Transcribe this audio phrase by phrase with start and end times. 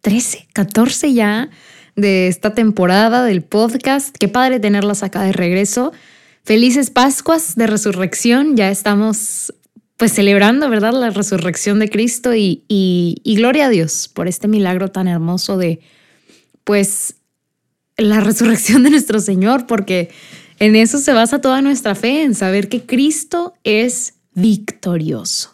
[0.00, 1.50] 13, 14 ya
[1.96, 4.16] de esta temporada del podcast.
[4.18, 5.92] Qué padre tenerlas acá de regreso.
[6.44, 8.56] Felices Pascuas de Resurrección.
[8.56, 9.52] Ya estamos
[9.96, 10.92] pues celebrando, ¿verdad?
[10.92, 15.80] La resurrección de Cristo y, y, gloria a Dios por este milagro tan hermoso de
[16.62, 17.16] pues
[17.96, 20.10] la resurrección de nuestro Señor, porque
[20.60, 25.52] en eso se basa toda nuestra fe, en saber que Cristo es victorioso.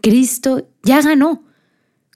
[0.00, 1.44] Cristo ya ganó.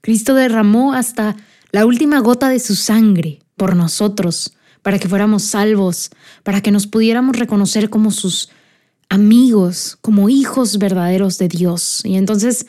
[0.00, 1.36] Cristo derramó hasta
[1.72, 6.10] la última gota de su sangre por nosotros, para que fuéramos salvos,
[6.42, 8.48] para que nos pudiéramos reconocer como sus
[9.08, 12.00] amigos, como hijos verdaderos de Dios.
[12.04, 12.66] Y entonces,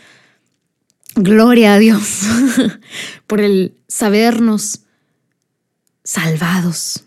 [1.16, 2.23] gloria a Dios
[3.27, 4.81] por el sabernos
[6.03, 7.05] salvados,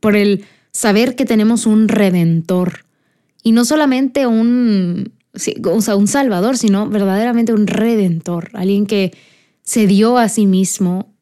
[0.00, 2.84] por el saber que tenemos un redentor
[3.42, 5.12] y no solamente un,
[5.64, 9.16] o sea, un salvador, sino verdaderamente un redentor, alguien que
[9.62, 11.14] se dio a sí mismo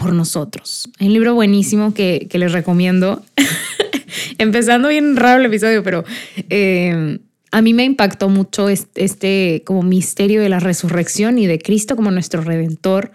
[0.00, 0.88] por nosotros.
[0.98, 3.22] Hay un libro buenísimo que, les recomiendo.
[4.38, 6.04] Empezando bien raro el episodio, pero
[6.48, 7.18] eh,
[7.50, 12.10] a mí me impactó mucho este, como misterio de la resurrección y de Cristo como
[12.10, 13.12] nuestro redentor,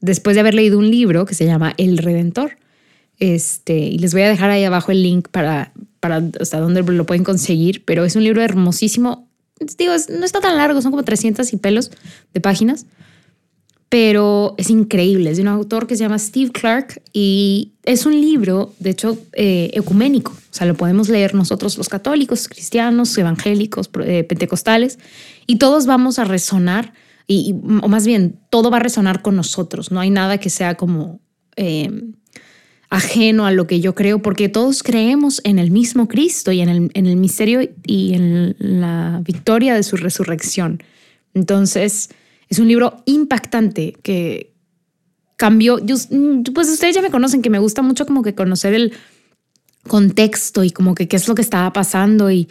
[0.00, 2.56] después de haber leído un libro que se llama El Redentor.
[3.18, 7.04] Este, y les voy a dejar ahí abajo el link para, para hasta dónde lo
[7.04, 9.26] pueden conseguir, pero es un libro hermosísimo.
[9.76, 11.90] Digo, no está tan largo, son como 300 y pelos
[12.32, 12.86] de páginas,
[13.88, 15.30] pero es increíble.
[15.30, 19.18] Es de un autor que se llama Steve Clark y es un libro, de hecho,
[19.32, 20.32] eh, ecuménico.
[20.32, 24.98] O sea, lo podemos leer nosotros los católicos, cristianos, evangélicos, eh, pentecostales,
[25.46, 26.92] y todos vamos a resonar,
[27.26, 29.90] y, o más bien, todo va a resonar con nosotros.
[29.90, 31.20] No hay nada que sea como
[31.56, 32.12] em,
[32.90, 36.68] ajeno a lo que yo creo, porque todos creemos en el mismo Cristo y en
[36.68, 40.82] el, en el misterio y en la victoria de su resurrección.
[41.32, 42.10] Entonces,
[42.48, 44.54] es un libro impactante que
[45.36, 45.78] cambió.
[46.54, 48.92] pues ustedes ya me conocen, que me gusta mucho como que conocer el
[49.86, 52.48] contexto y como que qué es lo que estaba pasando y,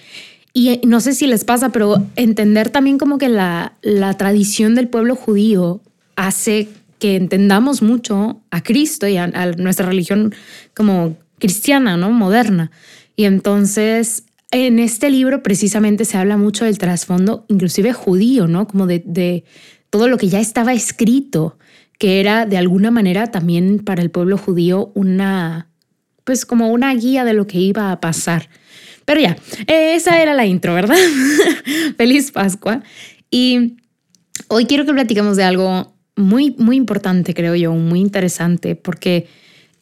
[0.54, 4.88] y no sé si les pasa, pero entender también como que la, la tradición del
[4.88, 5.82] pueblo judío
[6.16, 6.68] hace
[7.00, 9.28] que entendamos mucho a Cristo y a,
[9.58, 10.34] nuestra religión
[10.76, 12.12] como cristiana, ¿no?
[12.12, 12.72] Moderna.
[13.16, 18.68] Y entonces en este libro precisamente se habla mucho del trasfondo, inclusive judío, ¿no?
[18.68, 19.44] Como de,
[19.90, 21.58] todo lo que ya estaba escrito,
[21.98, 25.70] que era de alguna manera también para el pueblo judío una,
[26.24, 28.50] pues como una guía de lo que iba a pasar.
[29.06, 29.38] Pero ya,
[29.68, 30.98] esa era la intro, ¿verdad?
[31.98, 32.84] Feliz Pascua.
[33.32, 33.78] Y
[34.50, 39.28] hoy quiero que platicamos de algo muy, muy importante, creo yo, muy interesante, porque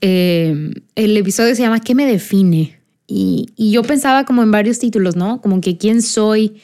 [0.01, 2.79] eh, el episodio se llama ¿Qué me define?
[3.07, 5.41] Y, y yo pensaba como en varios títulos, ¿no?
[5.41, 6.61] Como que quién soy,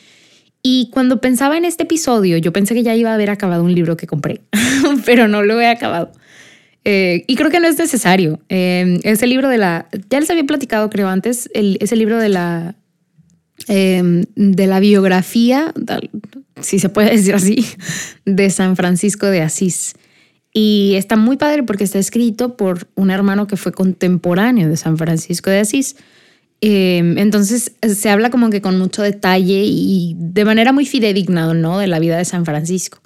[0.64, 3.74] y cuando pensaba en este episodio, yo pensé que ya iba a haber acabado un
[3.74, 4.42] libro que compré,
[5.06, 6.12] pero no lo he acabado.
[6.84, 8.40] Eh, y creo que no es necesario.
[8.50, 12.30] Eh, ese libro de la, ya les había platicado creo antes, el, ese libro de
[12.30, 12.76] la,
[13.68, 15.74] em, de la biografía,
[16.60, 17.66] si se puede decir así,
[18.25, 19.96] de San Francisco de Asís.
[20.54, 24.98] Y está muy padre porque está escrito por un hermano que fue contemporáneo de San
[24.98, 25.96] Francisco de Asís.
[26.62, 31.80] Em, entonces se habla como que con mucho detalle y de manera muy fidedigna, ¿no?
[31.80, 33.00] De la vida de San Francisco.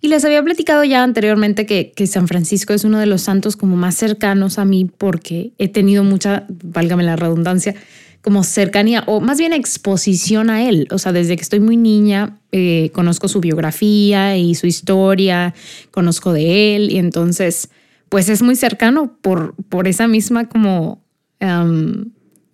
[0.00, 3.56] Y les había platicado ya anteriormente que, que, San Francisco es uno de los santos
[3.56, 7.74] como más cercanos a mí porque he tenido mucha, válgame la redundancia,
[8.20, 10.86] como cercanía o más bien exposición a él.
[10.90, 15.54] O sea, desde que estoy muy niña eh, conozco su biografía y su historia,
[15.90, 17.70] conozco de él y entonces
[18.08, 21.02] pues es muy cercano por, por esa misma como...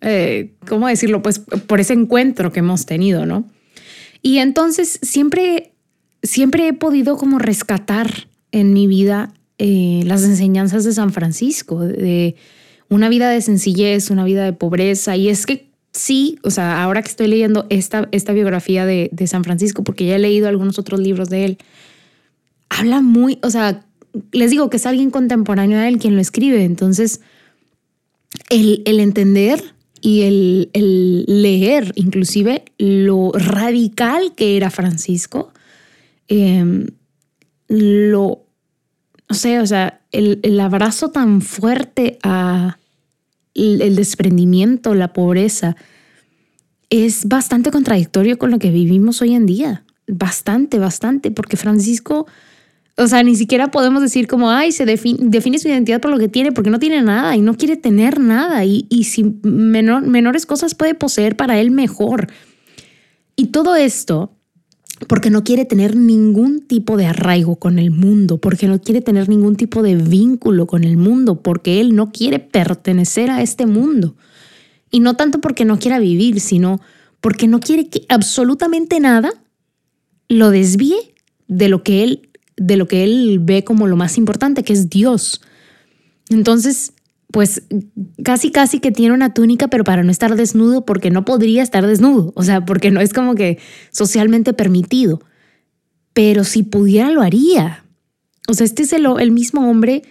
[0.07, 1.23] Eh, ¿cómo decirlo?
[1.23, 3.49] Pues por ese encuentro que hemos tenido, ¿no?
[4.21, 5.73] Y entonces siempre,
[6.21, 12.35] siempre he podido como rescatar en mi vida eh, las enseñanzas de San Francisco, de
[12.87, 15.15] una vida de sencillez, una vida de pobreza.
[15.15, 19.43] Y es que sí, o sea, ahora que estoy leyendo esta, esta biografía de, San
[19.43, 21.57] Francisco, porque ya he leído algunos otros libros de él,
[22.69, 23.83] habla muy, o sea,
[24.31, 26.63] les digo que es alguien contemporáneo a él quien lo escribe.
[26.63, 27.21] Entonces,
[28.49, 29.74] el entender
[30.05, 35.51] y el, leer inclusive lo radical que era Francisco,
[36.27, 36.85] eh,
[37.67, 38.43] lo,
[39.27, 42.77] no sé, o sea, el, el abrazo tan fuerte a
[43.55, 45.75] el desprendimiento, la pobreza,
[46.91, 49.85] es bastante contradictorio con lo que vivimos hoy en día.
[50.05, 52.27] Bastante, bastante, porque Francisco,
[52.97, 56.17] o sea, ni siquiera podemos decir como, ay, se define, define su identidad por lo
[56.17, 58.63] que tiene, porque no tiene nada y no quiere tener nada.
[58.63, 62.27] Y, y si menor, menores cosas puede poseer para él mejor.
[63.35, 64.31] Y todo esto
[65.07, 69.27] porque no quiere tener ningún tipo de arraigo con el mundo, porque no quiere tener
[69.27, 74.15] ningún tipo de vínculo con el mundo, porque él no quiere pertenecer a este mundo.
[74.89, 76.79] Y no tanto porque no quiera vivir, sino
[77.19, 79.33] porque no quiere que absolutamente nada
[80.29, 81.13] lo desvíe
[81.47, 84.89] de lo que él de lo que él ve como lo más importante, que es
[84.89, 85.41] Dios.
[86.29, 86.93] Entonces,
[87.31, 87.63] pues
[88.23, 91.85] casi casi que tiene una túnica, pero para no estar desnudo, porque no podría estar
[91.85, 93.59] desnudo, o sea, porque no es como que
[93.91, 95.21] socialmente permitido.
[96.13, 97.83] Pero si pudiera, lo haría.
[98.47, 100.03] O sea, este es el, mismo hombre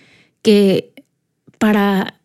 [0.43, 0.93] que
[1.59, 2.21] para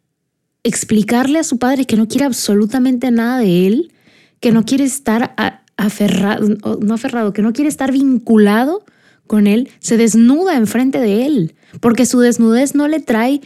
[0.63, 3.93] explicarle a su padre que no quiere absolutamente nada de él,
[4.41, 5.33] que no quiere estar
[5.77, 6.45] aferrado,
[6.81, 8.83] no aferrado, que no quiere estar vinculado
[9.29, 13.41] con él, se desnuda enfrente de él, porque su desnudez no le trae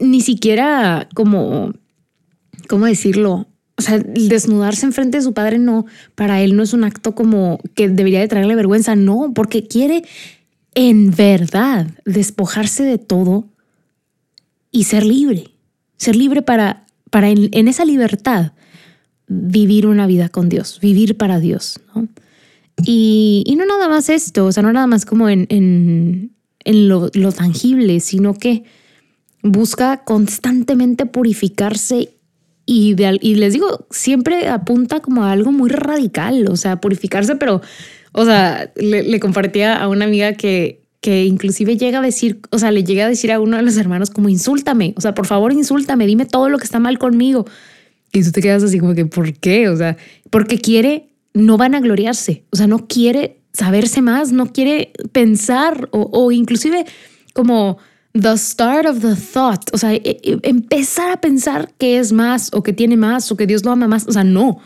[0.00, 1.72] ni siquiera como,
[2.68, 3.46] ¿cómo decirlo?
[3.76, 5.86] O sea, el desnudarse enfrente de su padre no,
[6.16, 10.02] para él no es un acto como que debería de traerle vergüenza, no, porque quiere
[10.74, 13.48] en verdad despojarse de todo
[14.72, 15.50] y ser libre,
[15.98, 18.54] ser libre para, para en, en esa libertad
[19.28, 22.08] vivir una vida con Dios, vivir para Dios, ¿no?
[22.84, 26.32] Y, y no nada más esto, o sea, no nada más como en, en,
[26.64, 28.64] en lo, lo tangible, sino que
[29.42, 32.10] busca constantemente purificarse
[32.66, 37.36] y, de, y les digo, siempre apunta como a algo muy radical, o sea, purificarse,
[37.36, 37.62] pero,
[38.12, 42.58] o sea, le, le compartía a una amiga que, que inclusive llega a decir, o
[42.58, 45.26] sea, le llega a decir a uno de los hermanos como insúltame, o sea, por
[45.26, 47.46] favor insúltame, dime todo lo que está mal conmigo.
[48.12, 49.68] Y tú te quedas así como que, ¿por qué?
[49.68, 49.96] O sea,
[50.30, 55.88] porque quiere, no van a gloriarse, o sea, no quiere saberse más, no quiere pensar
[55.92, 56.84] o, o inclusive
[57.32, 57.78] como
[58.20, 62.50] the start of the thought, o sea, e, e, empezar a pensar que es más
[62.52, 64.58] o que tiene más o que Dios lo ama más, o sea, no.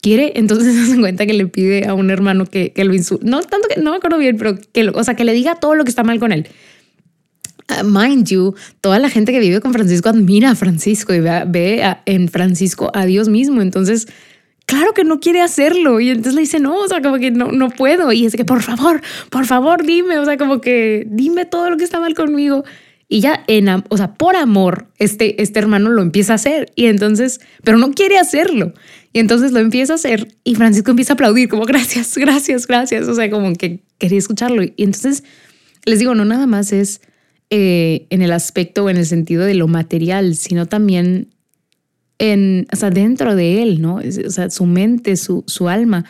[0.00, 3.26] Quiere, entonces se da cuenta que le pide a un hermano que, que lo insulte.
[3.26, 5.74] No tanto que, no me acuerdo bien, pero que, o sea, que le diga todo
[5.74, 6.48] lo que está mal con él.
[7.70, 11.96] Uh, mind you, toda la gente que vive con Francisco admira a Francisco y ve,
[12.06, 13.60] en Francisco a Dios mismo.
[13.60, 14.08] Entonces,
[14.68, 15.98] claro que no quiere hacerlo.
[15.98, 18.12] Y entonces le dice, no, o sea, como que no, no puedo.
[18.12, 19.00] Y es que, por favor,
[19.30, 22.64] por favor, dime, o sea, como que dime todo lo que está mal conmigo.
[23.08, 26.70] Y ya, en, o sea, por amor, este, este hermano lo empieza a hacer.
[26.76, 28.74] Y entonces, pero no quiere hacerlo.
[29.14, 33.08] Y entonces lo empieza a hacer y Francisco empieza a aplaudir como gracias, gracias, gracias.
[33.08, 34.62] O sea, como que quería escucharlo.
[34.62, 35.24] Y entonces,
[35.86, 37.00] les digo, no nada más es
[37.48, 41.28] eh, en el aspecto o en el sentido de lo material, sino también
[42.18, 43.96] en, o sea, dentro de él, ¿no?
[43.96, 46.04] O sea, su mente, su, su alma.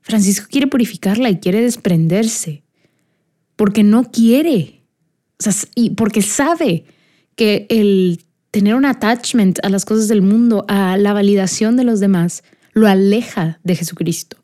[0.00, 2.62] Francisco quiere purificarla y quiere desprenderse
[3.56, 4.82] porque no quiere
[5.46, 6.84] o sea, y porque sabe
[7.34, 12.00] que el tener un attachment a las cosas del mundo, a la validación de los
[12.00, 14.36] demás, lo aleja de Jesucristo.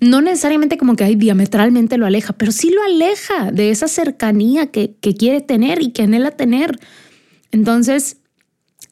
[0.00, 4.66] No necesariamente como que hay diametralmente lo aleja, pero sí lo aleja de esa cercanía
[4.66, 6.78] que, que quiere tener y que anhela tener.
[7.50, 8.18] Entonces,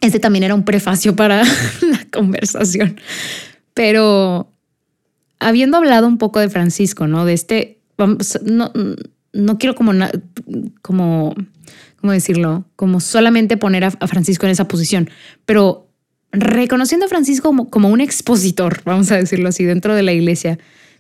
[0.01, 1.43] este también era un prefacio para
[1.83, 3.01] la conversación.
[3.75, 4.53] Pero
[5.39, 7.25] habiendo hablado un poco de Francisco, ¿no?
[7.25, 7.79] De este,
[8.45, 8.73] no,
[9.33, 9.93] no quiero como,
[10.83, 11.35] como,
[12.01, 12.65] ¿cómo decirlo?
[12.77, 15.11] Como solamente poner a, Francisco en esa posición,
[15.47, 15.89] pero
[16.33, 20.59] reconociendo a Francisco como, como, un expositor, vamos a decirlo así, dentro de la iglesia,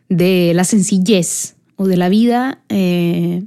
[0.08, 3.44] de la sencillez o de la vida eh,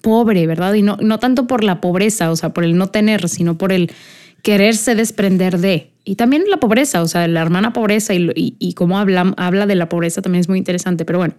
[0.00, 0.74] pobre, ¿verdad?
[0.74, 3.72] Y no, no tanto por la pobreza, o sea, por el no tener, sino por
[3.72, 3.90] el
[4.46, 5.90] quererse desprender de.
[6.04, 9.66] Y también la pobreza, o sea, la hermana pobreza y, y, y cómo habla, habla
[9.66, 11.34] de la pobreza también es muy interesante, pero bueno.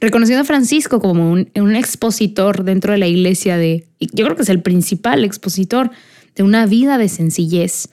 [0.00, 4.48] Reconociendo a Francisco como un, expositor dentro de la iglesia de, yo creo que es
[4.48, 5.92] el principal expositor
[6.34, 7.90] de una vida de sencillez,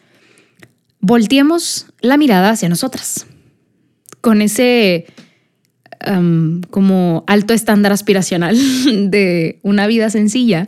[1.01, 3.27] volteemos la mirada hacia nosotras,
[4.21, 5.05] con ese
[6.09, 8.57] um, como alto estándar aspiracional
[9.11, 10.67] de una vida sencilla,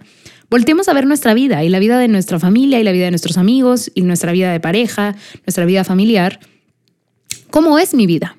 [0.49, 3.11] volteemos a ver nuestra vida y la vida de nuestra familia y la vida de
[3.11, 5.15] nuestros amigos y nuestra vida de pareja,
[5.45, 6.39] nuestra vida familiar.
[7.49, 8.37] ¿Cómo es mi vida?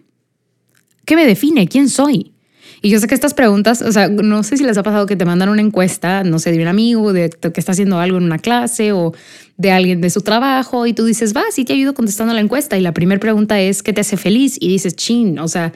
[1.04, 1.68] ¿Qué me define?
[1.68, 2.32] ¿Quién soy?
[2.82, 5.16] Y yo sé que estas preguntas, o sea, no sé si les ha pasado que
[5.16, 8.24] te mandan una encuesta, no sé, de un amigo, de que está haciendo algo en
[8.24, 9.12] una clase o
[9.58, 12.78] de alguien de su trabajo y tú dices, va, sí te ayudo contestando la encuesta.
[12.78, 14.56] Y la primera pregunta es, ¿qué te hace feliz?
[14.58, 15.72] Y dices, chin, o sea,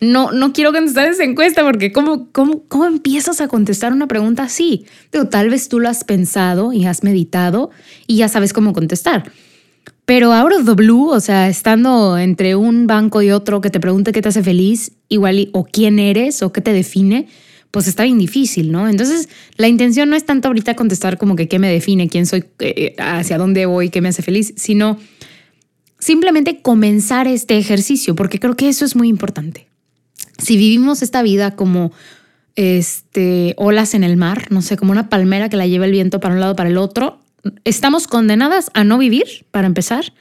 [0.00, 4.42] no, no quiero contestar esa encuesta porque ¿cómo, cómo, cómo empiezas a contestar una pregunta
[4.42, 4.86] así?
[5.12, 7.70] Digo, tal vez tú lo has pensado y has meditado
[8.08, 9.30] y ya sabes cómo contestar.
[10.08, 13.78] Pero out of the blue, o sea, estando entre un banco y otro que te
[13.78, 17.28] pregunte qué te hace feliz, igual o quién eres o qué te define,
[17.70, 18.88] pues está bien difícil, ¿no?
[18.88, 22.46] Entonces, la intención no es tanto ahorita contestar como que qué me define, quién soy,
[22.60, 24.98] eh, hacia dónde voy, qué me hace feliz, sino
[25.98, 29.68] simplemente comenzar este ejercicio, porque creo que eso es muy importante.
[30.38, 31.92] Si vivimos esta vida como
[32.56, 36.18] este, olas en el mar, no sé, como una palmera que la lleva el viento
[36.18, 37.20] para un lado para el otro,
[37.64, 40.12] estamos condenadas a no vivir, para empezar,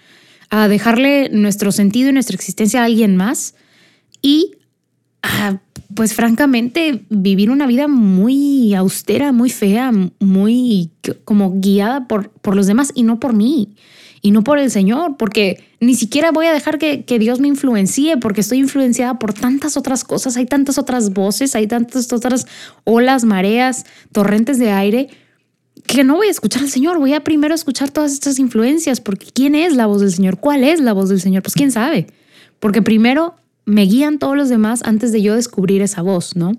[0.49, 3.55] a dejarle nuestro sentido y nuestra existencia a alguien más
[4.21, 4.55] y
[5.21, 5.59] a,
[5.93, 10.91] pues francamente, vivir una vida muy austera, muy fea, muy
[11.25, 13.75] como guiada por, por los demás y no por mí
[14.21, 17.47] y no por el Señor, porque ni siquiera voy a dejar que, que, Dios me
[17.47, 22.47] influencie, porque estoy influenciada por tantas otras cosas, hay tantas otras voces, hay tantas otras
[22.83, 25.09] olas, mareas, torrentes de aire
[25.85, 29.27] que no voy a escuchar al Señor, voy a primero escuchar todas estas influencias, porque
[29.33, 30.39] ¿quién es la voz del Señor?
[30.39, 31.43] ¿Cuál es la voz del Señor?
[31.43, 32.07] Pues quién sabe,
[32.59, 36.53] porque primero me guían todos los demás antes de yo descubrir esa voz, ¿no?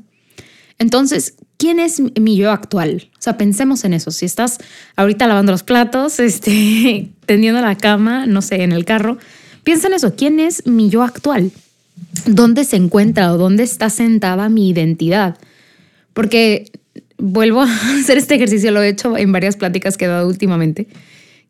[0.78, 3.10] Entonces, ¿quién es mi yo actual?
[3.18, 4.10] O sea, pensemos en eso.
[4.10, 4.58] Si estás
[4.94, 9.18] ahorita lavando los platos, este, tendiendo la cama, no sé, en el carro,
[9.64, 10.14] piensa en eso.
[10.14, 11.50] ¿Quién es mi yo actual?
[12.26, 15.36] ¿Dónde se encuentra o dónde está sentada mi identidad?
[16.12, 16.70] Porque
[17.18, 20.88] vuelvo a hacer este ejercicio, lo he hecho en varias pláticas que he dado últimamente,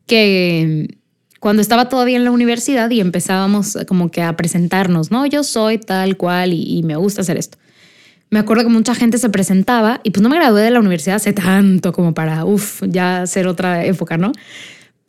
[0.05, 0.97] que
[1.39, 5.25] cuando estaba todavía en la universidad y empezábamos como que a presentarnos, ¿no?
[5.25, 7.57] Yo soy tal cual y, me gusta hacer esto.
[8.29, 11.15] Me acuerdo que mucha gente se presentaba y pues no me gradué de la universidad
[11.15, 14.33] hace tanto como para, uff, ya ser otra época, ¿no?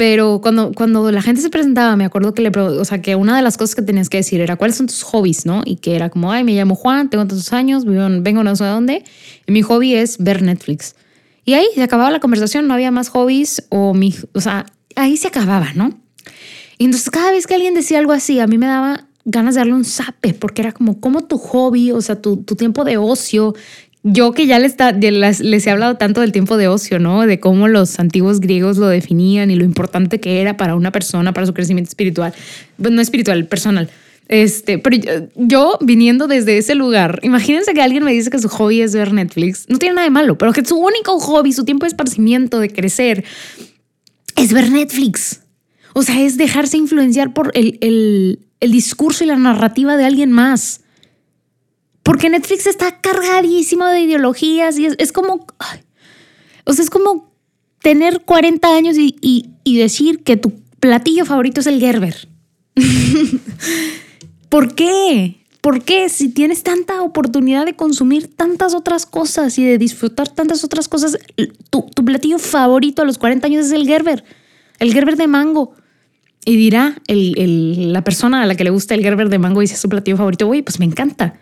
[0.01, 3.37] Pero cuando, cuando la gente se presentaba, me acuerdo que le, o sea, que una
[3.37, 5.61] de las cosas que tenías que decir era cuáles son tus hobbies, ¿no?
[5.67, 8.71] Y que era como, ay, me llamo Juan, tengo tantos años, vengo no sé de
[8.71, 9.05] dónde,
[9.47, 10.97] y mi hobby es ver Netflix.
[11.45, 14.65] Y ahí se acababa la conversación, no había más hobbies, o mi, o sea,
[14.97, 16.01] ahí se acababa, ¿no?
[16.79, 19.61] Y entonces cada vez que alguien decía algo así, a mí me daba ganas de
[19.61, 22.97] darle un zape, porque era como, como tu hobby, o sea, tu, tu tiempo de
[22.97, 23.55] ocio,
[24.03, 24.77] yo que ya les,
[25.67, 27.27] he hablado tanto del tiempo de ocio, ¿no?
[27.27, 31.33] De cómo los antiguos griegos lo definían y lo importante que era para una persona,
[31.35, 32.33] para su crecimiento espiritual,
[32.81, 33.91] pues no espiritual, personal.
[34.29, 34.97] Este, pero
[35.35, 39.13] yo, viniendo desde ese lugar, imagínense que alguien me dice que su hobby es ver
[39.13, 39.67] Netflix.
[39.69, 42.71] No tiene nada de malo, pero que su único hobby, su tiempo de esparcimiento, de
[42.71, 43.25] crecer,
[44.37, 45.41] es ver Netflix.
[45.93, 50.81] O sea, es dejarse influenciar por el discurso y la narrativa de alguien más.
[52.03, 55.47] Porque Netflix está cargadísimo de ideologías y es, como,
[56.65, 57.31] o sea, es como
[57.83, 62.29] tener 40 años y, decir que tu platillo favorito es el Gerber.
[64.49, 65.37] ¿Por qué?
[65.61, 66.09] ¿Por qué?
[66.09, 71.19] Si tienes tanta oportunidad de consumir tantas otras cosas y de disfrutar tantas otras cosas,
[71.69, 74.25] tu, platillo favorito a los 40 años es el Gerber,
[74.79, 75.75] el Gerber de mango.
[76.45, 79.77] Y dirá la persona a la que le gusta el Gerber de mango y dice
[79.77, 81.39] su platillo favorito, uy, pues me encanta.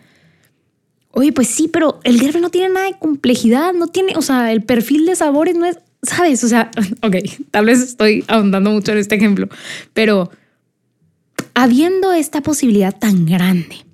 [1.11, 4.51] Oye, pues sí, pero el Gerber no tiene nada de complejidad, no tiene, o sea,
[4.51, 6.43] el perfil de sabores no es, ¿sabes?
[6.43, 6.69] O sea,
[7.01, 7.15] ok,
[7.51, 9.49] tal vez estoy ahondando mucho en este ejemplo,
[9.93, 10.31] pero
[11.55, 13.85] habiendo esta posibilidad tan grande,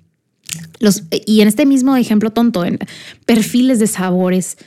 [0.78, 2.78] los, y en este mismo ejemplo tonto, en
[3.24, 4.58] perfiles de sabores,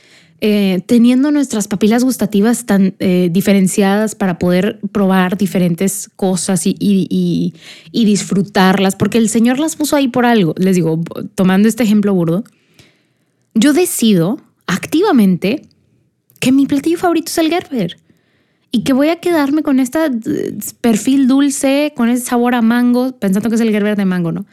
[0.42, 8.04] eh, teniendo nuestras papilas gustativas tan eh, diferenciadas para poder probar diferentes cosas y, y,
[8.04, 10.54] disfrutarlas, porque el Señor las puso ahí por algo.
[10.56, 10.98] Les digo,
[11.34, 12.44] tomando este ejemplo burdo,
[13.54, 15.68] yo decido activamente
[16.38, 17.98] que mi platillo favorito es el Gerber
[18.70, 19.98] y que voy a quedarme con este
[20.80, 24.46] perfil dulce, con ese sabor a mango, pensando que es el Gerber de mango, ¿no?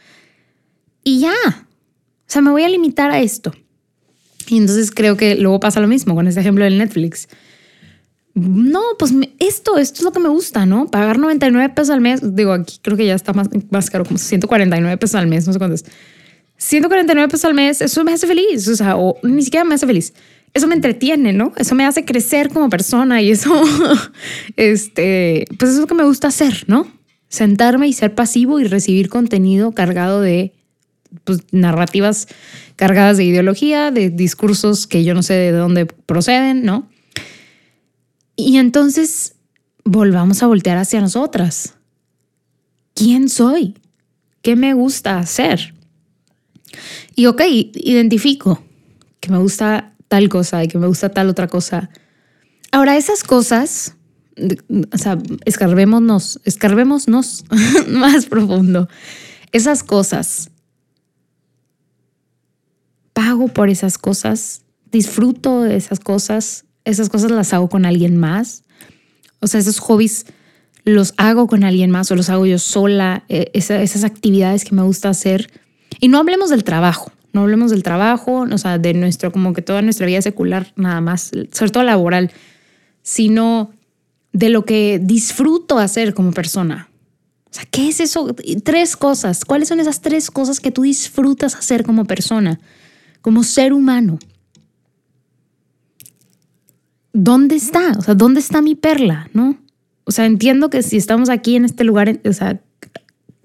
[1.02, 3.52] Y ya, o sea, me voy a limitar a esto.
[4.48, 7.28] Y entonces creo que luego pasa lo mismo con este ejemplo del Netflix.
[8.34, 10.86] No, pues esto, esto es lo que me gusta, ¿no?
[10.86, 14.18] Pagar 99 pesos al mes, digo, aquí creo que ya está más, más caro, como
[14.18, 15.84] 149 pesos al mes, no sé cuánto es.
[16.56, 19.86] 149 pesos al mes, eso me hace feliz, o sea, o ni siquiera me hace
[19.86, 20.12] feliz.
[20.54, 21.52] Eso me entretiene, ¿no?
[21.56, 23.62] Eso me hace crecer como persona y eso,
[24.56, 26.86] este, pues es lo que me gusta hacer, ¿no?
[27.28, 30.52] Sentarme y ser pasivo y recibir contenido cargado de
[31.24, 32.28] pues, narrativas
[32.76, 36.88] cargadas de ideología, de discursos que yo no sé de dónde proceden, ¿no?
[38.36, 39.34] Y entonces
[39.84, 41.74] volvamos a voltear hacia nosotras.
[42.94, 43.74] ¿Quién soy?
[44.42, 45.74] ¿Qué me gusta hacer?
[47.14, 48.62] Y ok, identifico
[49.20, 51.90] que me gusta tal cosa y que me gusta tal otra cosa.
[52.70, 53.96] Ahora, esas cosas,
[54.92, 57.44] o sea, escarbémonos, escarbémonos
[57.88, 58.88] más profundo.
[59.52, 60.50] Esas cosas,
[63.18, 68.62] pago por esas cosas, disfruto de esas cosas, esas cosas las hago con alguien más.
[69.40, 70.26] O sea, esos hobbies
[70.84, 74.82] los hago con alguien más o los hago yo sola, eh, esas actividades que me
[74.82, 75.50] gusta hacer.
[75.98, 79.62] Y no hablemos del trabajo, no hablemos del trabajo, o sea, de nuestro, como que
[79.62, 82.30] toda nuestra vida secular, nada más, sobre todo laboral,
[83.02, 83.72] sino
[84.32, 86.88] de lo que disfruto hacer como persona.
[87.50, 88.32] O sea, ¿qué es eso?
[88.62, 89.44] Tres cosas.
[89.44, 92.60] ¿Cuáles son esas tres cosas que tú disfrutas hacer como persona,
[93.20, 94.18] como ser humano?
[97.12, 97.92] ¿Dónde está?
[97.98, 99.28] O sea, ¿dónde está mi perla?
[99.32, 99.58] ¿No?
[100.04, 102.60] O sea, entiendo que si estamos aquí en este lugar, o sea,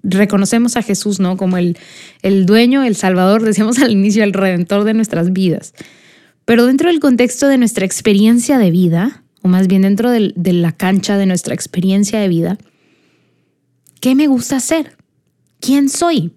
[0.02, 1.36] reconocemos a Jesús, ¿no?
[1.36, 1.76] Como el,
[2.22, 5.74] el dueño, el salvador, decíamos al inicio, el redentor de nuestras vidas.
[6.44, 10.72] Pero dentro del contexto de nuestra experiencia de vida, o más bien dentro de la
[10.72, 12.58] cancha de nuestra experiencia de vida,
[14.00, 14.96] ¿qué me gusta hacer?
[15.60, 16.32] ¿Quién soy?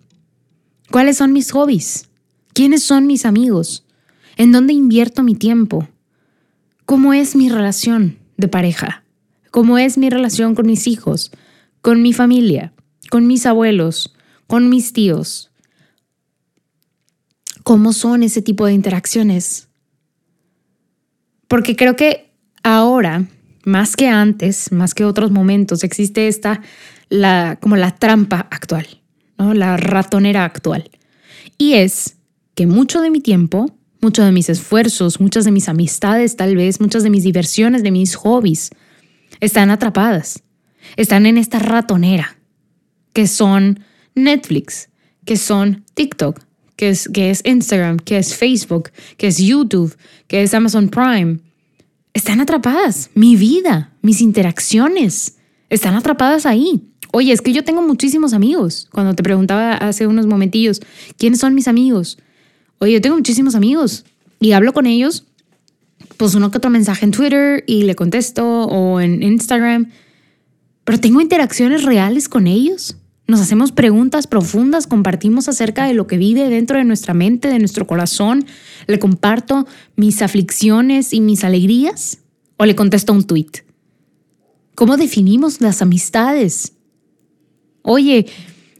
[0.89, 2.06] ¿Cuáles son mis hobbies?
[2.57, 3.85] ¿Quiénes son mis amigos?
[4.35, 5.87] ¿En dónde invierto mi tiempo?
[6.87, 9.03] ¿Cómo es mi relación de pareja?
[9.51, 11.29] ¿Cómo es mi relación con mis hijos?
[11.83, 12.73] ¿Con mi familia?
[13.11, 14.15] con mis abuelos,
[14.47, 15.51] con mis tíos.
[17.63, 19.67] ¿Cómo son ese tipo de interacciones?
[21.47, 22.31] Porque creo que
[22.63, 23.27] ahora,
[23.65, 26.63] más que antes, más que otros momentos, existe esta,
[27.09, 28.87] la, como la trampa actual,
[29.37, 30.89] la ratonera actual.
[31.59, 32.16] Y es
[32.57, 33.71] que mucho de mi tiempo,
[34.01, 37.91] mucho de mis esfuerzos, muchas de mis amistades tal vez, muchas de mis diversiones, de
[37.91, 38.71] mis hobbies,
[39.39, 40.41] están atrapadas,
[40.95, 42.39] están en esta ratonera
[43.13, 43.81] que son
[44.15, 44.89] Netflix,
[45.23, 46.39] que son TikTok,
[46.75, 51.37] que es, que es Instagram, que es Facebook, que es YouTube, que es Amazon Prime.
[52.15, 53.11] Están atrapadas.
[53.13, 55.37] Mi vida, mis interacciones,
[55.69, 56.89] están atrapadas ahí.
[57.13, 58.87] Oye, es que yo tengo muchísimos amigos.
[58.91, 60.81] Cuando te preguntaba hace unos momentillos,
[61.17, 62.17] ¿quiénes son mis amigos?
[62.79, 64.05] Oye, yo tengo muchísimos amigos
[64.39, 65.25] y hablo con ellos,
[66.17, 69.91] pues uno que otro mensaje en Twitter y le contesto o en Instagram,
[70.83, 72.97] pero tengo interacciones reales con ellos.
[73.27, 77.59] Nos hacemos preguntas profundas, compartimos acerca de lo que vive dentro de nuestra mente, de
[77.59, 78.45] nuestro corazón.
[78.87, 82.19] ¿Le comparto mis aflicciones y mis alegrías?
[82.55, 83.51] ¿O le contesto un tweet?
[84.75, 86.73] ¿Cómo definimos las amistades?
[87.81, 88.27] Oye,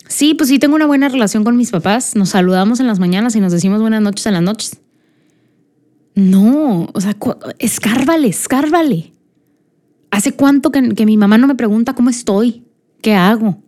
[0.08, 2.16] sí, pues sí tengo una buena relación con mis papás.
[2.16, 4.80] Nos saludamos en las mañanas y nos decimos buenas noches en las noches.
[6.16, 7.16] No, o sea,
[7.60, 9.14] escárvale, escárvale.
[10.10, 12.64] ¿Hace cuánto que, que mi mamá no me pregunta cómo estoy?
[13.02, 13.62] ¿Qué hago?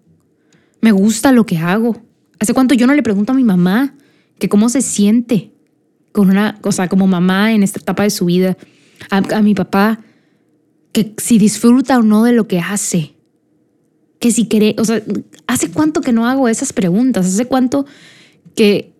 [0.81, 2.01] Me gusta lo que hago.
[2.39, 3.93] ¿Hace cuánto yo no le pregunto a mi mamá
[4.39, 5.53] que cómo se siente
[6.11, 8.57] con una cosa como mamá en esta etapa de su vida?
[9.09, 9.99] A, mi papá,
[10.91, 13.15] que si disfruta o no de lo que hace.
[14.19, 15.01] Que si quiere, o sea,
[15.47, 17.25] ¿hace cuánto que no hago esas preguntas?
[17.25, 17.85] ¿Hace cuánto
[18.55, 18.93] que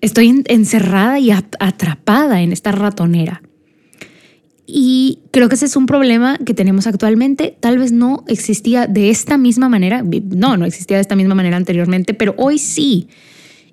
[0.00, 3.42] estoy encerrada y atrapada en esta ratonera?
[4.72, 7.56] Y creo que ese es un problema que tenemos actualmente.
[7.58, 10.04] Tal vez no existía de esta misma manera.
[10.04, 13.08] No, no existía de esta misma manera anteriormente, pero hoy sí.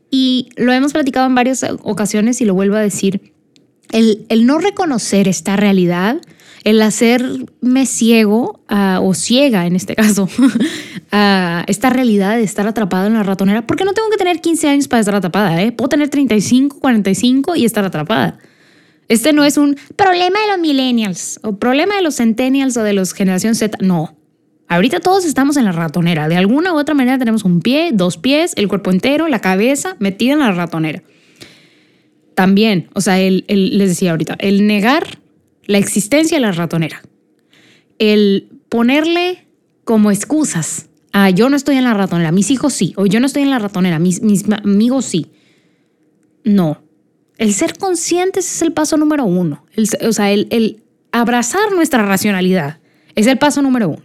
[0.10, 3.34] Y lo hemos platicado en varias ocasiones y lo vuelvo a decir.
[3.92, 6.20] El, el no reconocer esta realidad,
[6.68, 10.28] el hacerme ciego o ciega en este caso
[11.14, 14.68] a esta realidad de estar atrapada en la ratonera, porque no tengo que tener 15
[14.68, 15.72] años para estar atrapada, ¿eh?
[15.72, 18.38] puedo tener 35, 45 y estar atrapada.
[19.08, 22.92] Este no es un problema de los millennials o problema de los centennials o de
[22.92, 23.78] los generación Z.
[23.80, 24.18] No.
[24.68, 26.28] Ahorita todos estamos en la ratonera.
[26.28, 29.96] De alguna u otra manera tenemos un pie, dos pies, el cuerpo entero, la cabeza
[30.00, 31.02] metida en la ratonera.
[32.36, 35.20] También, o sea, el, les decía ahorita, el negar
[35.68, 37.02] la existencia de la ratonera.
[38.00, 39.48] El ponerle
[39.84, 43.26] como excusas a yo no estoy en la ratonera, mis hijos sí, o yo no
[43.26, 45.28] estoy en la ratonera, mis, mis amigos sí.
[46.44, 46.82] No,
[47.38, 49.66] el ser conscientes es el paso número uno.
[50.02, 52.80] o sea, el, abrazar nuestra racionalidad
[53.16, 54.04] es el paso número uno.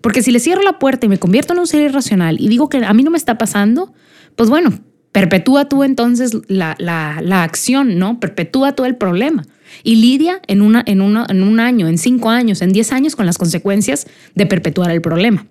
[0.00, 2.68] Porque si le cierro la puerta y me convierto en un ser irracional y digo
[2.68, 3.92] que a mí no me está pasando,
[4.36, 4.72] pues bueno,
[5.12, 8.20] perpetúa tú entonces la, acción, ¿no?
[8.20, 9.46] Perpetúa tú el problema.
[9.82, 13.26] Y lidia en, una, en, en un año, en cinco años, en diez años con
[13.26, 15.46] las consecuencias de perpetuar el problema.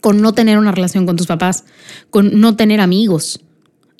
[0.00, 1.64] Con no tener una relación con tus papás,
[2.08, 3.40] con no tener amigos,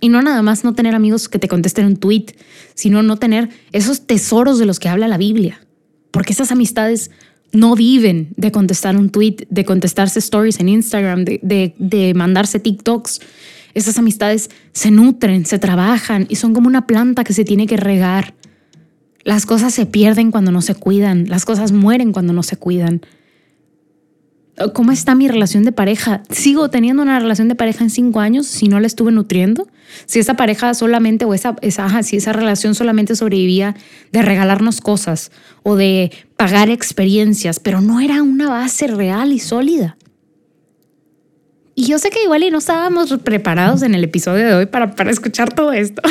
[0.01, 2.27] y no nada más no tener amigos que te contesten un tweet,
[2.75, 5.61] sino no tener esos tesoros de los que habla la Biblia.
[6.11, 7.11] Porque esas amistades
[7.53, 13.21] no viven de contestar un tweet, de contestarse stories en Instagram, de, de, mandarse TikToks.
[13.75, 17.77] Esas amistades se nutren, se trabajan y son como una planta que se tiene que
[17.77, 18.35] regar.
[19.23, 23.03] Las cosas se pierden cuando no se cuidan, las cosas mueren cuando no se cuidan.
[24.75, 26.23] ¿Cómo está mi relación de pareja?
[26.29, 29.67] ¿Sigo teniendo una relación de pareja en cinco años si no la estuve nutriendo?
[30.05, 31.57] Si esa pareja solamente o esa,
[32.03, 33.75] si esa relación solamente sobrevivía
[34.13, 39.97] de regalarnos cosas o de pagar experiencias, pero no era una base real y sólida.
[41.81, 44.95] Y yo sé que igual y no estábamos preparados en el episodio de hoy para,
[44.95, 46.03] para escuchar todo esto,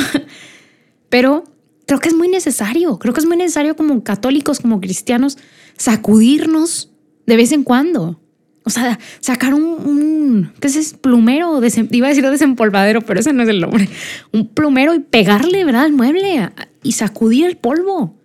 [1.09, 1.43] pero
[1.85, 5.37] creo que es muy necesario, creo que es muy necesario como católicos, como cristianos,
[5.77, 6.91] sacudirnos
[7.27, 8.19] de vez en cuando
[8.63, 13.49] o sea, sacar un, ¿qué es plumero, iba a decir desempolvadero, pero ese no es
[13.49, 13.87] el nombre,
[14.31, 15.83] un plumero y pegarle, ¿verdad?
[15.83, 16.49] Al mueble
[16.81, 18.17] y sacudir el polvo.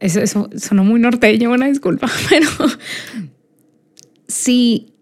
[0.00, 2.48] Eso, eso sonó muy norteño, una disculpa, pero
[4.26, 4.92] si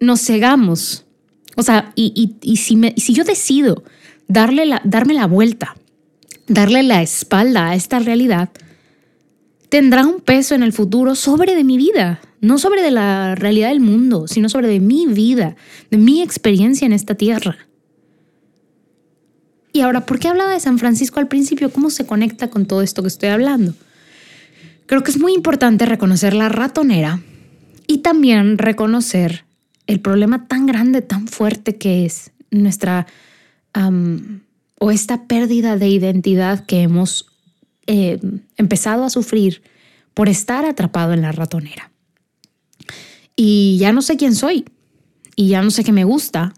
[0.00, 1.04] nos cegamos,
[1.56, 3.84] o sea, y, si, me, si yo decido
[4.28, 5.76] darle la, darme la vuelta,
[6.46, 8.50] darle la espalda a esta realidad,
[9.68, 13.70] tendrá un peso en el futuro sobre de mi vida, no sobre de la realidad
[13.70, 15.56] del mundo, sino sobre de mi vida,
[15.90, 17.56] de mi experiencia en esta tierra.
[19.72, 21.72] Y ahora, ¿por qué hablaba de San Francisco al principio?
[21.72, 23.74] ¿Cómo se conecta con todo esto que estoy hablando?
[24.86, 27.20] Creo que es muy importante reconocer la ratonera
[27.86, 29.43] y también reconocer
[29.86, 33.06] el problema tan grande, tan fuerte que es nuestra
[34.78, 37.26] o esta pérdida de identidad que hemos
[37.86, 38.20] eh,
[38.56, 39.62] empezado a sufrir
[40.14, 41.90] por estar atrapado en la ratonera
[43.36, 44.64] y ya no sé quién soy
[45.36, 46.54] y ya no sé qué me gusta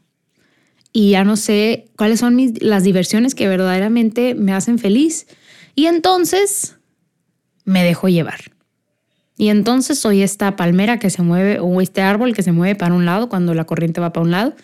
[0.93, 5.27] y ya no sé cuáles son mis, las diversiones que verdaderamente me hacen feliz.
[5.75, 6.77] Y entonces
[7.65, 8.56] me dejo llevar.
[9.39, 12.95] Y entonces soy esta palmera que se mueve o este árbol que se mueve para
[12.95, 14.55] un lado cuando la corriente va para un lado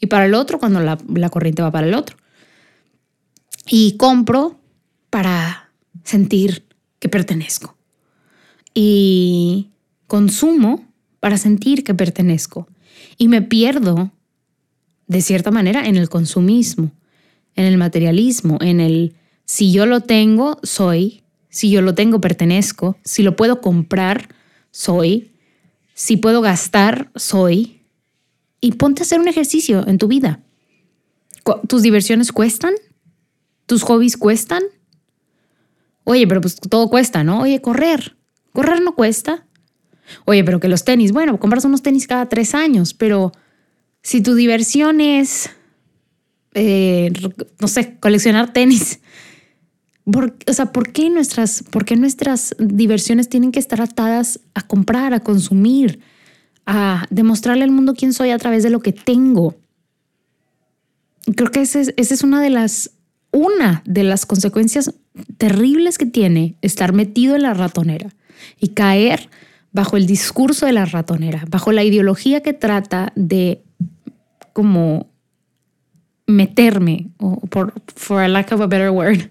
[0.00, 2.16] y para el otro cuando la, corriente va para el otro.
[3.68, 4.58] Y compro
[5.10, 5.70] para
[6.02, 6.64] sentir
[6.98, 7.76] que pertenezco.
[8.74, 9.68] Y
[10.06, 10.86] consumo
[11.20, 12.66] para sentir que pertenezco.
[13.18, 14.10] Y me pierdo,
[15.06, 16.90] de cierta manera, en el consumismo,
[17.54, 19.14] en el materialismo, en el
[19.44, 21.21] si yo lo tengo, soy,
[21.52, 24.34] si yo lo tengo, pertenezco, si lo puedo comprar,
[24.70, 25.32] soy,
[25.92, 27.82] si puedo gastar, soy.
[28.58, 30.40] Y ponte a hacer un ejercicio en tu vida.
[31.68, 32.72] ¿Tus diversiones cuestan?
[33.66, 34.62] ¿Tus hobbies cuestan?
[36.04, 37.42] Oye, pero pues todo cuesta, ¿no?
[37.42, 38.16] Oye, correr.
[38.52, 39.46] Correr no cuesta.
[40.24, 43.32] Oye, pero que los tenis, bueno, compras unos tenis cada tres años, pero
[44.02, 45.50] si tu diversión es,
[46.54, 47.12] eh,
[47.60, 49.00] no sé, coleccionar tenis,
[50.04, 55.14] o sea, ¿por qué, nuestras, ¿por qué nuestras diversiones tienen que estar atadas a comprar,
[55.14, 56.00] a consumir,
[56.66, 59.56] a demostrarle al mundo quién soy a través de lo que tengo?
[61.36, 62.90] Creo que esa es, es una de las,
[63.30, 64.92] una de las consecuencias
[65.38, 68.12] terribles que tiene estar metido en la ratonera
[68.58, 69.28] y caer
[69.70, 73.62] bajo el discurso de la ratonera, bajo la ideología que trata de
[74.52, 75.11] como
[76.32, 79.30] meterme, o por for a lack of a better word,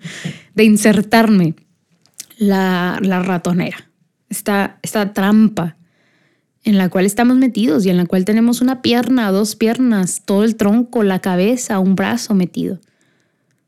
[0.56, 1.56] de insertarme
[2.38, 3.90] la, la ratonera,
[4.30, 5.78] esta, esta trampa
[6.64, 10.44] en la cual estamos metidos y en la cual tenemos una pierna, dos piernas, todo
[10.44, 12.80] el tronco, la cabeza, un brazo metido.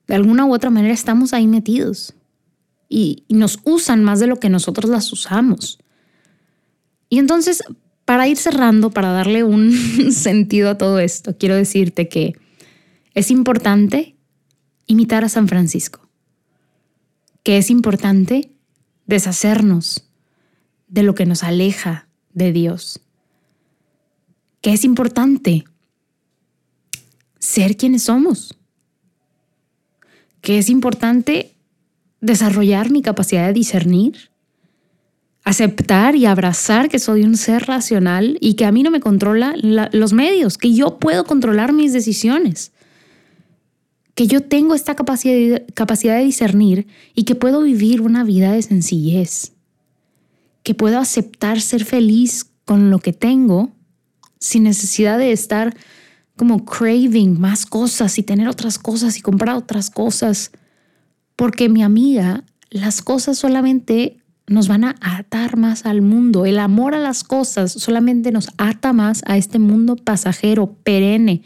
[0.08, 2.14] De alguna u otra manera estamos ahí metidos
[2.90, 5.80] y, y nos usan más de lo que nosotros las usamos.
[7.10, 7.64] Y entonces,
[8.06, 9.72] para ir cerrando, para darle un
[10.12, 12.36] sentido a todo esto, quiero decirte que
[13.14, 14.18] es importante
[14.88, 16.10] imitar a San Francisco,
[17.44, 18.52] que es importante
[19.06, 20.10] deshacernos
[20.88, 23.02] de lo que nos aleja de Dios,
[24.62, 25.66] que es importante
[27.40, 28.56] ser quienes somos,
[30.42, 31.56] que es importante
[32.22, 34.30] desarrollar mi capacidad de discernir,
[35.44, 39.56] aceptar y abrazar que soy un ser racional y que a mí no me controla
[39.58, 42.73] los medios, que yo puedo controlar mis decisiones,
[44.16, 48.62] que yo tengo esta capacidad capacidad de discernir y que puedo vivir una vida de
[48.62, 49.54] sencillez,
[50.64, 53.72] que puedo aceptar ser feliz con lo que tengo
[54.40, 55.76] sin necesidad de estar
[56.36, 60.52] como craving más cosas y tener otras cosas y comprar otras cosas,
[61.36, 66.46] porque mi amiga, las cosas solamente nos van a atar más al mundo.
[66.46, 71.44] El amor a las cosas solamente nos ata más a este mundo pasajero, perenne,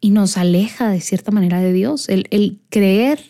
[0.00, 2.08] y nos aleja de cierta manera de Dios.
[2.08, 3.20] El, creer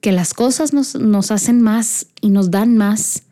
[0.00, 3.24] que las cosas nos, nos hacen más y nos dan más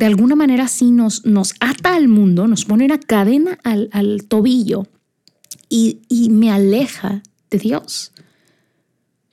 [0.00, 4.24] de alguna manera sí nos, nos ata al mundo, nos pone una cadena al, al
[4.24, 4.86] tobillo
[5.68, 8.12] y, y me aleja de Dios.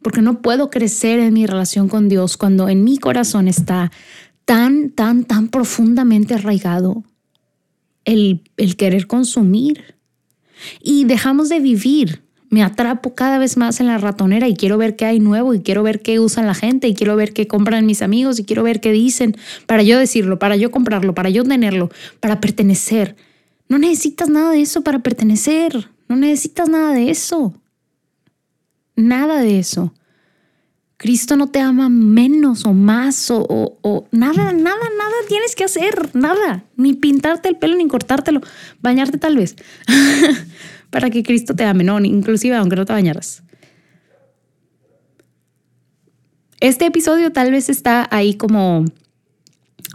[0.02, 3.94] Porque no puedo crecer en mi relación con Dios cuando en mi corazón está
[4.44, 7.06] tan, tan, tan profundamente arraigado
[8.04, 9.96] el, el querer consumir.
[10.82, 14.96] Y dejamos de vivir me atrapo cada vez más en la ratonera y quiero ver
[14.96, 17.86] qué hay nuevo y quiero ver qué usan la gente y quiero ver qué compran
[17.86, 21.44] mis amigos y quiero ver qué dicen para yo decirlo, para yo comprarlo, para yo
[21.44, 21.90] tenerlo,
[22.20, 23.16] para pertenecer.
[23.68, 27.54] No necesitas nada de eso para pertenecer, no necesitas nada de eso.
[28.96, 29.94] Nada de eso.
[30.98, 34.54] Cristo no te ama menos o más o, nada, nada,
[34.98, 36.66] nada tienes que hacer, nada.
[36.76, 38.42] Ni pintarte el pelo, ni cortártelo,
[38.82, 39.56] bañarte tal vez.
[40.90, 43.44] para que Cristo te ame, no, inclusive aunque no te bañaras.
[46.60, 48.86] Este episodio tal vez está ahí como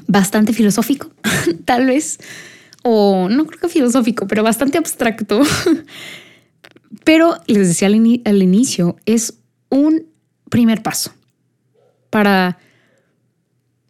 [0.06, 1.10] bastante filosófico,
[1.64, 2.20] tal vez,
[2.84, 5.40] o no creo que filosófico, pero bastante abstracto.
[7.04, 9.34] pero les decía al inicio, es
[9.68, 10.11] un
[10.52, 11.14] primer paso
[12.10, 12.58] para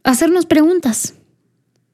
[0.04, 1.14] hacernos preguntas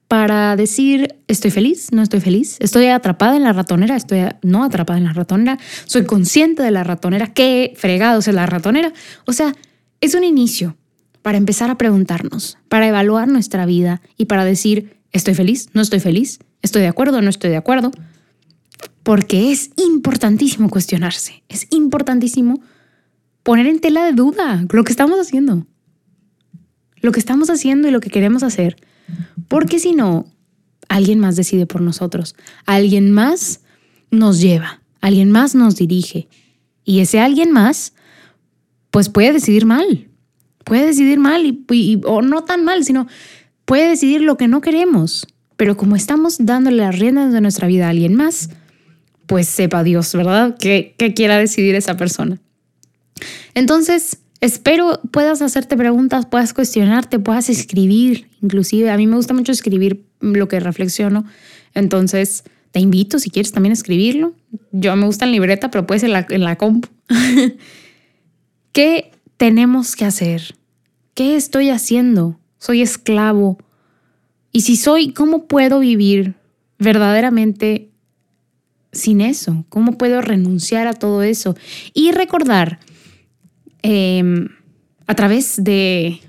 [0.07, 4.99] para decir, estoy feliz, no estoy feliz, estoy atrapada en la ratonera, estoy no atrapada
[4.99, 8.93] en la ratonera, soy consciente de la ratonera, qué fregados es la ratonera.
[9.25, 9.55] O sea,
[10.01, 10.77] es un inicio
[11.23, 15.99] para empezar a preguntarnos, para evaluar nuestra vida y para decir, estoy feliz, no estoy
[15.99, 17.91] feliz, estoy de acuerdo, no estoy de acuerdo.
[19.01, 22.61] Porque es importantísimo cuestionarse, es importantísimo
[23.49, 25.65] poner en tela de duda lo que estamos haciendo.
[27.01, 28.77] Lo que estamos haciendo y lo que queremos hacer
[29.47, 30.25] porque si no,
[30.87, 32.35] alguien más decide por nosotros,
[32.65, 33.61] alguien más
[34.11, 36.27] nos lleva, alguien más nos dirige.
[36.83, 37.93] Y ese alguien más,
[38.91, 40.07] pues puede decidir mal,
[40.63, 43.07] puede decidir mal y, o no tan mal, sino
[43.65, 45.27] puede decidir lo que no queremos.
[45.57, 48.49] Pero como estamos dándole las riendas de nuestra vida a alguien más,
[49.27, 50.55] pues sepa Dios, ¿verdad?
[50.59, 52.39] ¿Qué, qué quiera decidir esa persona?
[53.53, 58.29] Entonces, Espero puedas hacerte preguntas, puedas cuestionarte, puedas escribir.
[58.41, 61.25] Inclusive a mí me gusta mucho escribir lo que reflexiono.
[61.73, 64.33] Entonces te invito si quieres también a escribirlo.
[64.71, 66.87] Yo me gusta en libreta, pero puede ser en la, en la compu.
[68.71, 70.55] ¿Qué tenemos que hacer?
[71.15, 72.39] ¿Qué estoy haciendo?
[72.59, 73.57] Soy esclavo.
[74.53, 76.35] Y si soy, ¿cómo puedo vivir
[76.77, 77.89] verdaderamente
[78.93, 79.65] sin eso?
[79.67, 81.57] ¿Cómo puedo renunciar a todo eso?
[81.93, 82.79] Y recordar
[83.81, 84.49] Em,
[85.07, 86.19] a través de,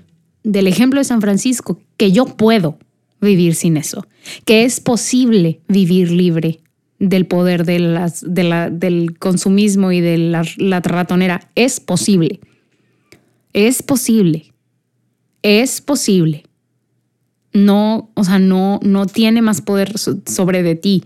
[0.43, 2.77] del ejemplo de San Francisco que yo puedo
[3.19, 4.07] vivir sin eso,
[4.45, 6.59] que es posible vivir libre
[6.97, 11.49] del poder de del consumismo y de la, la ratonera.
[11.55, 12.39] Es posible.
[13.53, 14.53] Es posible.
[15.41, 16.43] Es posible.
[17.53, 21.03] No, o sea, no, no tiene más poder sobre de ti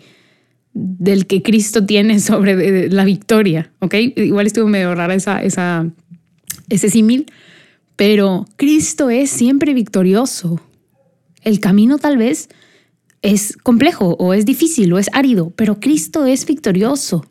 [0.76, 3.96] del que Cristo tiene sobre la victoria, ¿ok?
[4.18, 5.90] Igual estuvo medio rara esa, esa
[6.70, 7.26] ese símil,
[7.96, 10.60] pero Cristo es siempre victorioso.
[11.42, 12.50] El camino tal vez
[13.22, 17.26] es complejo o es difícil o es árido, pero Cristo es victorioso.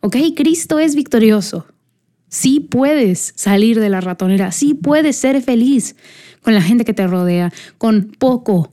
[0.00, 0.16] ¿Ok?
[0.36, 1.66] Cristo es victorioso.
[2.28, 5.96] Sí puedes salir de la ratonera, sí puedes ser feliz
[6.42, 8.72] con la gente que te rodea, con poco,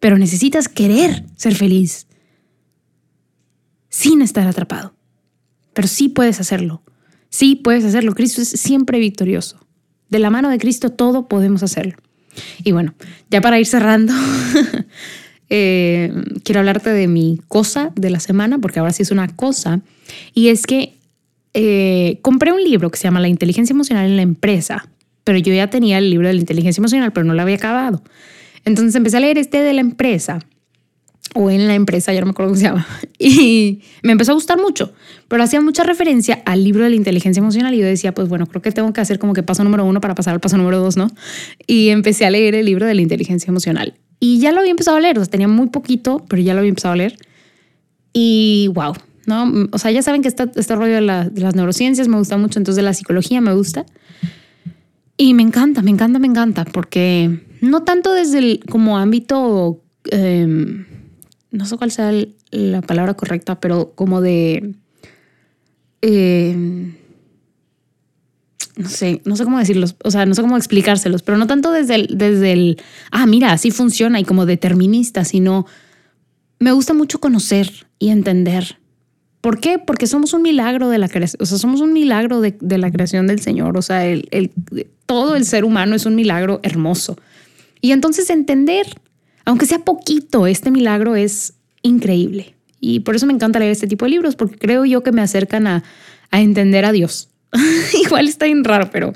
[0.00, 2.06] pero necesitas querer ser feliz
[3.88, 4.94] sin estar atrapado.
[5.74, 6.82] Pero sí puedes hacerlo.
[7.32, 8.14] Sí, puedes hacerlo.
[8.14, 9.58] Cristo es siempre victorioso.
[10.10, 11.94] De la mano de Cristo todo podemos hacerlo.
[12.62, 12.94] Y bueno,
[13.30, 14.12] ya para ir cerrando,
[15.48, 16.12] eh,
[16.44, 19.80] quiero hablarte de mi cosa de la semana, porque ahora sí es una cosa.
[20.34, 20.92] Y es que
[21.54, 24.86] eh, compré un libro que se llama La inteligencia emocional en la empresa,
[25.24, 28.02] pero yo ya tenía el libro de la inteligencia emocional, pero no lo había acabado.
[28.66, 30.38] Entonces empecé a leer este de la empresa
[31.34, 32.86] o en la empresa, ya no me acuerdo cómo se llama,
[33.18, 34.92] y me empezó a gustar mucho,
[35.28, 38.46] pero hacía mucha referencia al libro de la inteligencia emocional y yo decía, pues bueno,
[38.46, 40.78] creo que tengo que hacer como que paso número uno para pasar al paso número
[40.78, 41.08] dos, ¿no?
[41.66, 43.94] Y empecé a leer el libro de la inteligencia emocional.
[44.20, 46.60] Y ya lo había empezado a leer, o sea, tenía muy poquito, pero ya lo
[46.60, 47.16] había empezado a leer.
[48.12, 48.92] Y wow,
[49.26, 49.68] ¿no?
[49.72, 52.58] O sea, ya saben que este, este rollo de, de las neurociencias me gusta mucho,
[52.58, 53.86] entonces de la psicología me gusta.
[55.16, 59.80] Y me encanta, me encanta, me encanta, porque no tanto desde el como ámbito...
[60.10, 60.84] Eh,
[61.52, 62.12] no sé cuál sea
[62.50, 64.74] la palabra correcta, pero como de...
[66.00, 66.92] Eh,
[68.76, 71.70] no sé, no sé cómo decirlos, o sea, no sé cómo explicárselos, pero no tanto
[71.70, 75.66] desde el, desde el, ah, mira, así funciona y como determinista, sino
[76.58, 78.78] me gusta mucho conocer y entender.
[79.42, 79.78] ¿Por qué?
[79.78, 83.26] Porque somos un milagro de la creación, o sea, somos un milagro de, la creación
[83.26, 84.50] del Señor, o sea, el,
[85.04, 87.18] todo el ser humano es un milagro hermoso.
[87.80, 88.86] Y entonces entender
[89.44, 92.54] aunque sea poquito, este milagro es increíble.
[92.80, 95.22] Y por eso me encanta leer este tipo de libros, porque creo yo que me
[95.22, 95.84] acercan a,
[96.32, 97.28] entender a Dios.
[98.04, 99.12] Igual está bien raro, pero,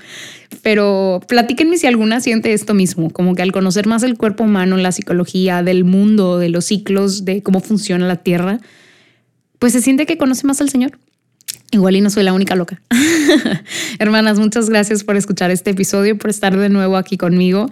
[0.62, 4.76] pero platíquenme si alguna siente esto mismo, como que al conocer más el cuerpo humano,
[4.76, 8.60] la psicología, del mundo, de los ciclos, de cómo funciona la Tierra,
[9.58, 10.98] pues se siente que conoce más al Señor.
[11.72, 12.80] Igual y no soy la única loca.
[13.98, 17.68] Hermanas, muchas gracias por escuchar este episodio, por estar de nuevo aquí conmigo.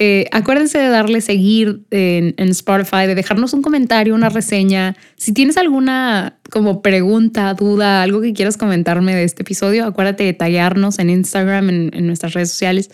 [0.00, 4.96] Eh, acuérdense de darle seguir en, Spotify, de dejarnos un comentario, una reseña.
[5.16, 10.32] Si tienes alguna como pregunta, duda, algo que quieras comentarme de este episodio, acuérdate de
[10.32, 12.90] tallarnos en Instagram, en, en nuestras redes sociales.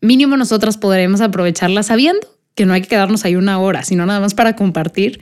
[0.00, 4.20] Mínimo nosotras podremos aprovecharla sabiendo que no hay que quedarnos ahí una hora, sino nada
[4.20, 5.20] más para compartir.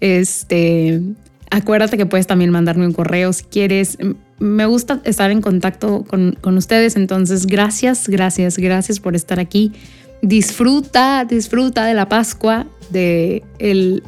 [0.00, 1.00] Este,
[1.50, 3.96] acuérdate que puedes también mandarme un correo si quieres.
[4.40, 9.72] Me gusta estar en contacto con, con ustedes, entonces gracias, gracias, gracias por estar aquí
[10.22, 14.02] disfruta, disfruta de la Pascua, de el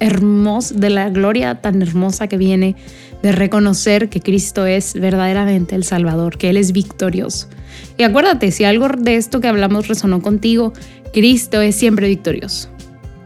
[0.00, 2.76] hermoso, de la gloria tan hermosa que viene
[3.22, 7.48] de reconocer que Cristo es verdaderamente el Salvador, que Él es victorioso.
[7.96, 10.72] Y acuérdate, si algo de esto que hablamos resonó contigo,
[11.12, 12.68] Cristo es siempre victorioso.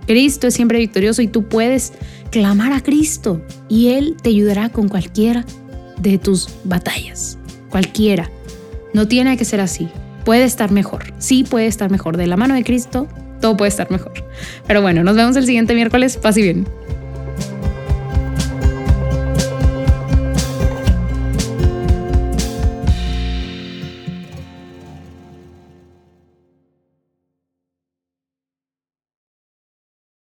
[0.07, 1.93] Cristo es siempre victorioso y tú puedes
[2.31, 5.45] clamar a Cristo y Él te ayudará con cualquiera
[5.99, 7.39] de tus batallas.
[7.69, 8.31] Cualquiera.
[8.95, 9.89] No tiene que ser así
[10.25, 11.13] puede estar mejor.
[11.19, 12.17] Sí puede estar mejor.
[12.17, 13.07] De la mano de Cristo,
[13.41, 14.13] todo puede estar mejor.
[14.67, 16.17] Pero bueno, nos vemos el siguiente miércoles.
[16.17, 16.67] Paz y bien.